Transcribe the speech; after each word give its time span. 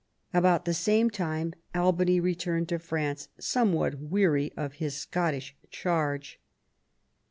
About 0.33 0.65
the 0.65 0.73
same 0.73 1.11
time 1.11 1.53
Albany 1.75 2.19
returned 2.19 2.69
to 2.69 2.79
France, 2.79 3.29
somewhat 3.39 3.99
weary 3.99 4.51
of 4.57 4.73
his 4.81 4.97
Scottish 4.97 5.55
charge. 5.69 6.39